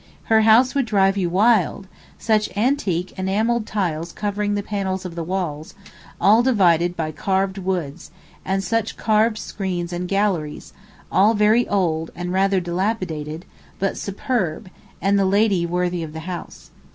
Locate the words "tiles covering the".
3.67-4.63